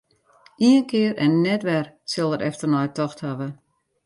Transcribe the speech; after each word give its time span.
Ien 0.67 0.83
kear 0.89 1.13
en 1.25 1.33
net 1.45 1.61
wer 1.67 1.87
sil 2.11 2.33
er 2.35 2.45
efternei 2.49 2.85
tocht 2.97 3.21
hawwe. 3.25 3.47